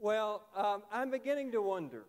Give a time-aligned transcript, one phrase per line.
[0.00, 2.04] Well, um, I'm beginning to wonder.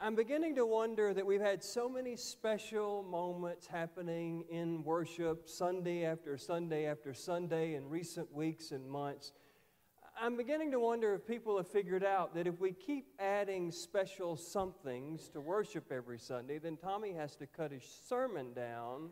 [0.00, 6.06] I'm beginning to wonder that we've had so many special moments happening in worship Sunday
[6.06, 9.34] after Sunday after Sunday in recent weeks and months.
[10.18, 14.34] I'm beginning to wonder if people have figured out that if we keep adding special
[14.34, 19.10] somethings to worship every Sunday, then Tommy has to cut his sermon down.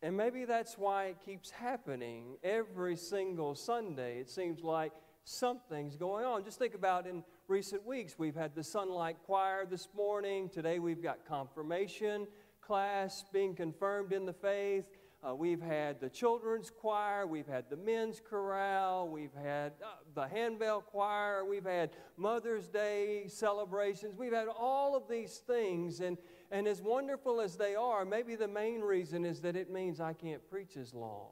[0.00, 4.18] And maybe that's why it keeps happening every single Sunday.
[4.18, 4.92] It seems like
[5.24, 6.44] something's going on.
[6.44, 10.48] Just think about in recent weeks, we've had the Sunlight Choir this morning.
[10.48, 12.26] Today we've got confirmation
[12.60, 14.84] class being confirmed in the faith.
[15.26, 20.28] Uh, we've had the children's choir, we've had the men's chorale, we've had uh, the
[20.28, 26.00] handbell choir, we've had Mother's Day celebrations, we've had all of these things.
[26.00, 26.18] And,
[26.50, 30.12] and as wonderful as they are, maybe the main reason is that it means I
[30.12, 31.30] can't preach as long.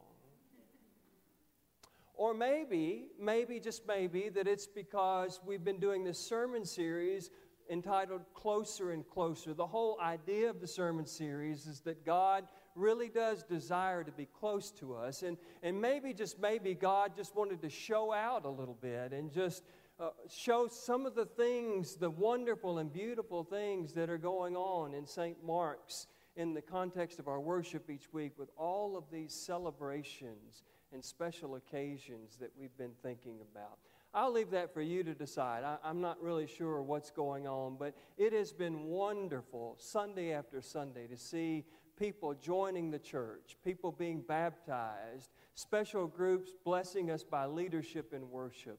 [2.15, 7.31] Or maybe, maybe, just maybe, that it's because we've been doing this sermon series
[7.71, 9.55] entitled Closer and Closer.
[9.55, 14.27] The whole idea of the sermon series is that God really does desire to be
[14.27, 15.23] close to us.
[15.23, 19.33] And, and maybe, just maybe, God just wanted to show out a little bit and
[19.33, 19.65] just
[19.99, 24.95] uh, show some of the things, the wonderful and beautiful things that are going on
[24.95, 25.37] in St.
[25.45, 30.63] Mark's in the context of our worship each week with all of these celebrations
[30.93, 33.79] and special occasions that we've been thinking about.
[34.15, 35.65] I'll leave that for you to decide.
[35.65, 40.61] I, am not really sure what's going on, but it has been wonderful Sunday after
[40.61, 41.65] Sunday to see
[41.99, 48.79] people joining the church, people being baptized, special groups blessing us by leadership and worship.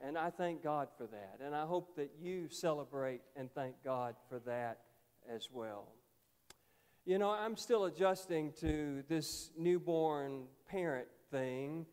[0.00, 1.38] And I thank God for that.
[1.44, 4.78] And I hope that you celebrate and thank God for that
[5.32, 5.86] as well.
[7.04, 11.86] You know, I'm still adjusting to this newborn parent thing.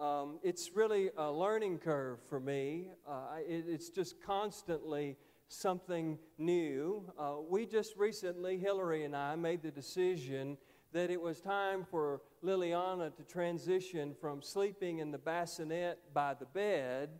[0.00, 2.88] Um, it's really a learning curve for me.
[3.08, 5.16] Uh, it, it's just constantly
[5.48, 7.04] something new.
[7.18, 10.56] Uh, we just recently, Hillary and I, made the decision
[10.92, 16.46] that it was time for Liliana to transition from sleeping in the bassinet by the
[16.46, 17.10] bed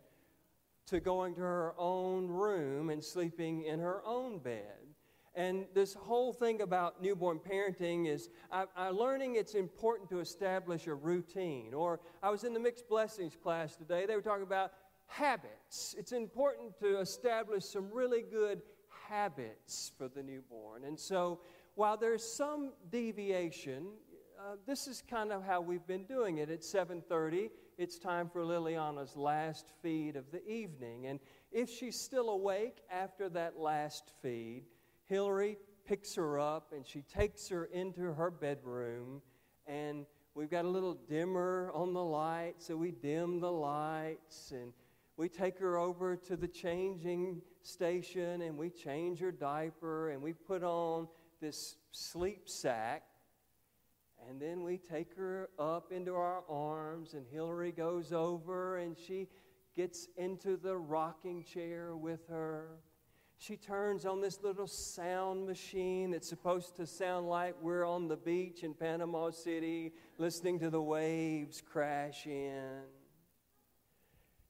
[0.87, 4.63] to going to her own room and sleeping in her own bed.
[5.37, 10.87] And this whole thing about newborn parenting is I, am learning it's important to establish
[10.87, 11.75] a routine.
[11.75, 14.71] Or I was in the mixed blessings class today, they were talking about
[15.05, 15.93] habits.
[15.95, 18.63] It's important to establish some really good
[19.07, 20.85] habits for the newborn.
[20.85, 21.41] And so
[21.75, 23.89] while there's some deviation,
[24.39, 26.49] uh, this is kind of how we've been doing it.
[26.49, 31.19] At 7:30, it's time for Liliana's last feed of the evening, and
[31.51, 34.65] if she's still awake after that last feed,
[35.07, 39.21] Hillary picks her up and she takes her into her bedroom.
[39.65, 44.51] And we've got a little dimmer on the light, so we dim the lights.
[44.51, 44.73] And
[45.15, 50.33] we take her over to the changing station and we change her diaper and we
[50.33, 51.07] put on
[51.41, 53.03] this sleep sack.
[54.27, 59.27] And then we take her up into our arms, and Hillary goes over and she
[59.75, 62.79] gets into the rocking chair with her
[63.37, 68.17] she turns on this little sound machine that's supposed to sound like we're on the
[68.17, 72.81] beach in Panama City listening to the waves crash in.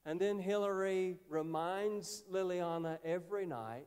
[0.06, 3.86] And then Hillary reminds Liliana every night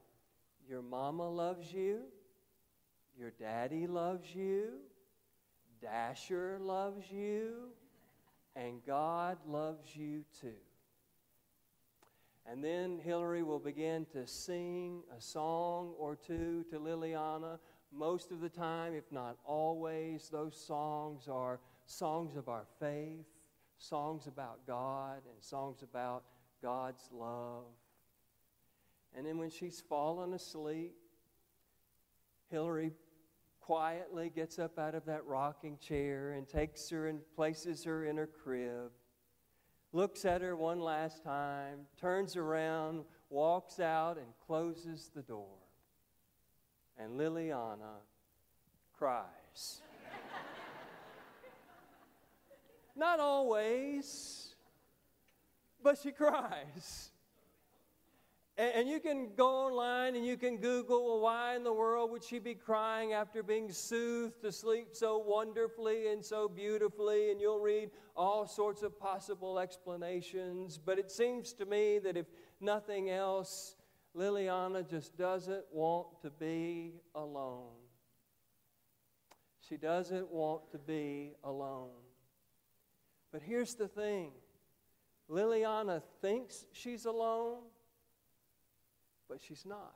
[0.70, 2.02] your mama loves you,
[3.18, 4.74] your daddy loves you,
[5.82, 7.70] Dasher loves you,
[8.56, 10.54] and God loves you too.
[12.50, 17.60] And then Hillary will begin to sing a song or two to Liliana.
[17.94, 23.26] Most of the time, if not always, those songs are songs of our faith,
[23.78, 26.24] songs about God, and songs about
[26.62, 27.66] God's love.
[29.16, 30.96] And then when she's fallen asleep,
[32.50, 32.92] Hillary
[33.60, 38.18] quietly gets up out of that rocking chair and takes her and places her in
[38.18, 38.92] her crib
[39.94, 45.58] looks at her one last time, turns around, walks out, and closes the door.
[46.98, 48.00] And Liliana
[48.98, 49.82] cries.
[52.96, 54.56] Not always,
[55.84, 57.11] but she cries.
[58.58, 62.12] And, and you can go online and you can Google, well, why in the world
[62.12, 67.32] would she be crying after being soothed to sleep so wonderfully and so beautifully?
[67.32, 70.78] And you'll read all sorts of possible explanations.
[70.78, 72.28] But it seems to me that if
[72.60, 73.76] nothing else,
[74.16, 77.76] Liliana just doesn't want to be alone.
[79.68, 81.92] She doesn't want to be alone.
[83.32, 84.32] But here's the thing
[85.30, 87.60] Liliana thinks she's alone,
[89.32, 89.96] but she's not.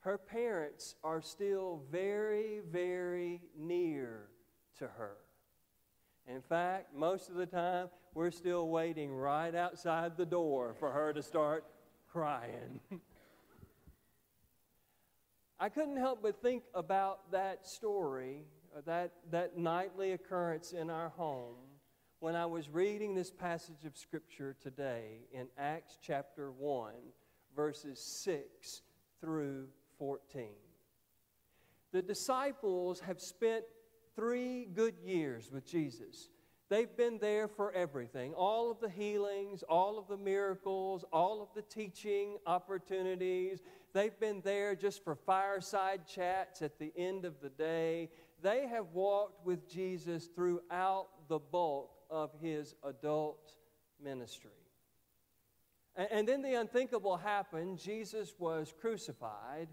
[0.00, 4.28] Her parents are still very, very near
[4.78, 5.16] to her.
[6.28, 11.14] In fact, most of the time, we're still waiting right outside the door for her
[11.14, 11.64] to start
[12.12, 12.80] crying.
[15.58, 18.42] I couldn't help but think about that story,
[18.76, 21.56] uh, that, that nightly occurrence in our home,
[22.24, 26.94] when I was reading this passage of Scripture today in Acts chapter 1,
[27.54, 28.80] verses 6
[29.20, 29.66] through
[29.98, 30.46] 14.
[31.92, 33.66] The disciples have spent
[34.16, 36.30] three good years with Jesus.
[36.70, 41.48] They've been there for everything all of the healings, all of the miracles, all of
[41.54, 43.60] the teaching opportunities.
[43.92, 48.08] They've been there just for fireside chats at the end of the day.
[48.40, 53.54] They have walked with Jesus throughout the bulk of his adult
[54.02, 54.50] ministry.
[55.96, 59.68] And, and then the unthinkable happened Jesus was crucified.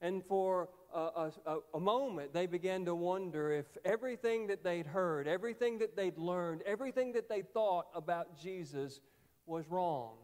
[0.00, 5.26] And for a, a, a, moment, they began to wonder if everything that they'd heard,
[5.26, 9.00] everything that they'd learned, everything that they thought about Jesus
[9.46, 10.16] was wrong.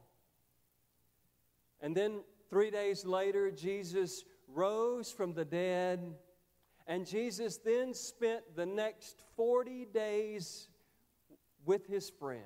[1.81, 2.20] And then
[2.50, 6.14] three days later, Jesus rose from the dead,
[6.87, 10.69] and Jesus then spent the next 40 days
[11.64, 12.44] with his friends.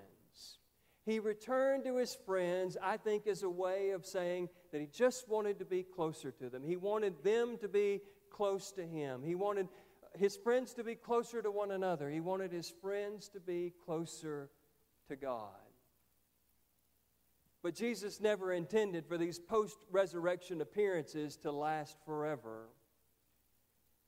[1.06, 5.28] He returned to his friends, I think, as a way of saying that he just
[5.28, 6.62] wanted to be closer to them.
[6.64, 8.00] He wanted them to be
[8.30, 9.22] close to him.
[9.22, 9.68] He wanted
[10.16, 12.08] his friends to be closer to one another.
[12.08, 14.48] He wanted his friends to be closer
[15.08, 15.50] to God.
[17.62, 22.68] But Jesus never intended for these post resurrection appearances to last forever.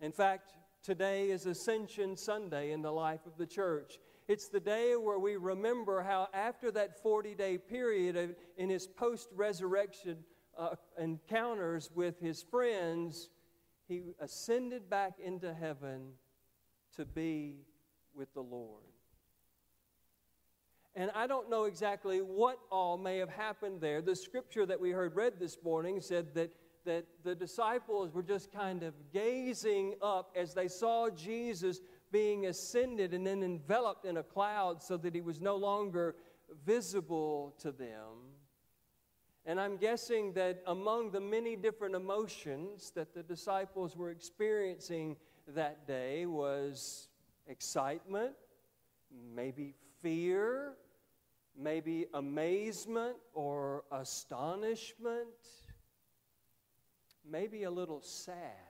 [0.00, 3.98] In fact, today is Ascension Sunday in the life of the church.
[4.28, 9.28] It's the day where we remember how, after that 40 day period in his post
[9.34, 10.18] resurrection
[10.58, 13.30] uh, encounters with his friends,
[13.86, 16.12] he ascended back into heaven
[16.96, 17.56] to be
[18.14, 18.82] with the Lord.
[20.96, 24.00] And I don't know exactly what all may have happened there.
[24.00, 26.50] The scripture that we heard read this morning said that,
[26.86, 33.14] that the disciples were just kind of gazing up as they saw Jesus being ascended
[33.14, 36.16] and then enveloped in a cloud so that he was no longer
[36.64, 38.32] visible to them.
[39.44, 45.16] And I'm guessing that among the many different emotions that the disciples were experiencing
[45.54, 47.08] that day was
[47.46, 48.32] excitement,
[49.34, 50.72] maybe fear,
[51.56, 55.28] maybe amazement or astonishment,
[57.28, 58.65] maybe a little sad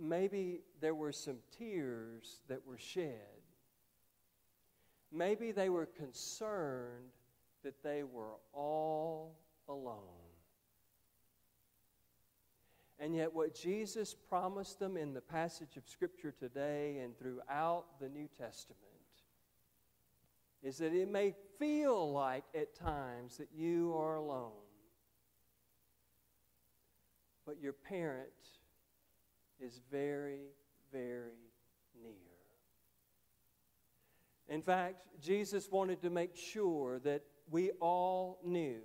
[0.00, 3.42] maybe there were some tears that were shed.
[5.12, 7.12] Maybe they were concerned
[7.62, 9.98] that they were all alone.
[12.98, 18.08] And yet, what Jesus promised them in the passage of Scripture today and throughout the
[18.08, 18.78] New Testament
[20.62, 24.52] is that it may feel like at times that you are alone,
[27.44, 28.28] but your parent
[29.60, 30.50] is very,
[30.92, 31.50] very
[32.02, 32.12] near.
[34.48, 38.80] In fact, Jesus wanted to make sure that we all knew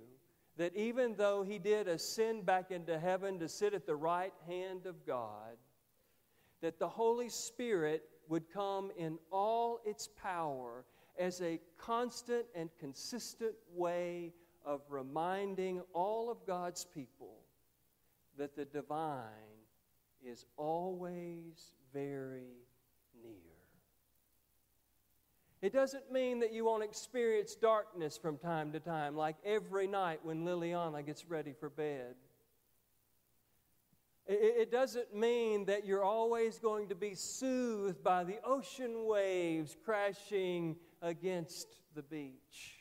[0.56, 4.86] that even though he did ascend back into heaven to sit at the right hand
[4.86, 5.56] of God,
[6.60, 10.84] that the Holy Spirit would come in all its power
[11.18, 14.32] as a constant and consistent way
[14.64, 17.36] of reminding all of God's people
[18.36, 19.57] that the divine
[20.28, 22.66] is always very
[23.22, 23.32] near.
[25.60, 30.20] It doesn't mean that you won't experience darkness from time to time, like every night
[30.22, 32.14] when Liliana gets ready for bed.
[34.30, 40.76] It doesn't mean that you're always going to be soothed by the ocean waves crashing
[41.00, 42.74] against the beach.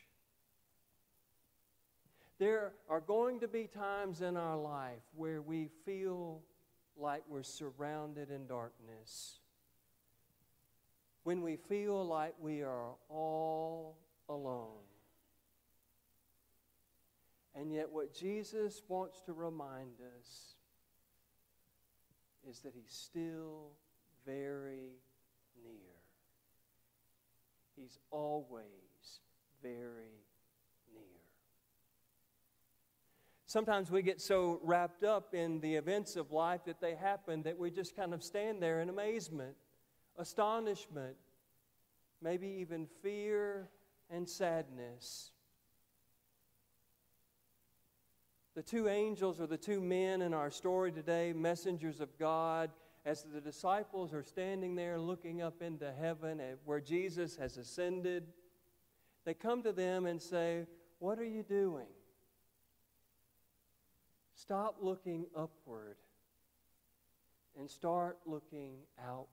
[2.38, 6.42] There are going to be times in our life where we feel
[7.00, 9.40] like we're surrounded in darkness,
[11.24, 13.98] when we feel like we are all
[14.30, 14.84] alone.
[17.56, 20.56] And yet, what Jesus wants to remind us
[22.48, 23.72] is that He's still
[24.26, 24.92] very
[25.64, 25.98] near.
[27.76, 29.22] He's always
[29.62, 30.27] very
[33.48, 37.58] Sometimes we get so wrapped up in the events of life that they happen that
[37.58, 39.56] we just kind of stand there in amazement,
[40.18, 41.16] astonishment.
[42.22, 43.70] maybe even fear
[44.10, 45.32] and sadness.
[48.54, 52.72] The two angels or the two men in our story today, messengers of God,
[53.06, 58.26] as the disciples are standing there looking up into heaven at where Jesus has ascended.
[59.24, 60.66] They come to them and say,
[61.00, 61.88] What are you doing?
[64.38, 65.96] Stop looking upward
[67.58, 69.28] and start looking outward.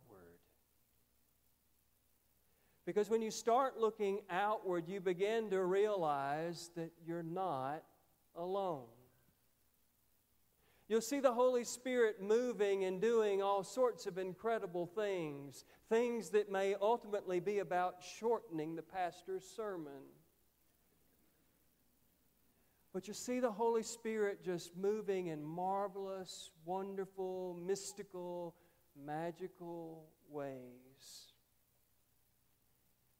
[2.86, 7.82] Because when you start looking outward, you begin to realize that you're not
[8.34, 8.86] alone.
[10.88, 16.50] You'll see the Holy Spirit moving and doing all sorts of incredible things, things that
[16.50, 20.02] may ultimately be about shortening the pastor's sermon.
[22.94, 28.54] But you see the Holy Spirit just moving in marvelous, wonderful, mystical,
[29.04, 31.32] magical ways.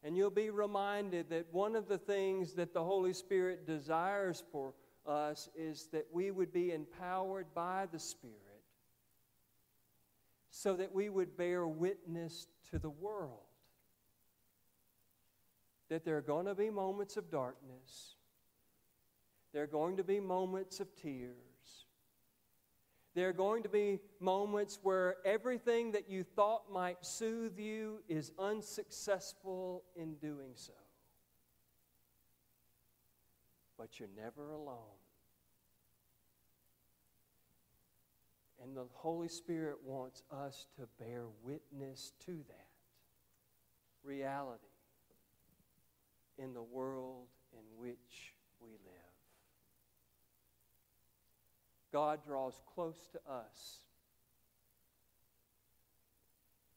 [0.04, 4.74] And you'll be reminded that one of the things that the Holy Spirit desires for
[5.08, 8.38] us is that we would be empowered by the Spirit
[10.50, 13.40] so that we would bear witness to the world.
[15.88, 18.13] That there are going to be moments of darkness,
[19.54, 21.30] there are going to be moments of tears.
[23.14, 28.32] There are going to be moments where everything that you thought might soothe you is
[28.36, 30.72] unsuccessful in doing so.
[33.78, 34.78] But you're never alone.
[38.60, 42.66] And the Holy Spirit wants us to bear witness to that
[44.02, 44.64] reality
[46.38, 49.13] in the world in which we live.
[51.94, 53.78] God draws close to us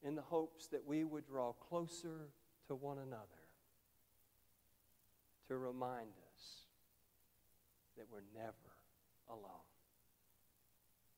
[0.04, 2.30] in the hopes that we would draw closer
[2.68, 3.26] to one another
[5.48, 6.66] to remind us
[7.98, 8.54] that we're never
[9.28, 9.77] alone.